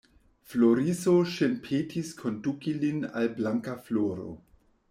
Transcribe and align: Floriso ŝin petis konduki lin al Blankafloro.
Floriso 0.51 1.13
ŝin 1.33 1.53
petis 1.67 2.09
konduki 2.23 2.75
lin 2.85 3.07
al 3.21 3.33
Blankafloro. 3.39 4.29